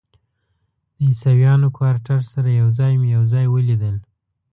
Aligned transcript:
د 0.97 0.99
عیسویانو 1.07 1.67
کوارټر 1.77 2.19
سره 2.33 2.49
یو 2.59 2.67
ځای 2.79 2.93
مې 2.99 3.07
یو 3.15 3.23
ځای 3.33 3.45
ولیدل. 3.49 3.95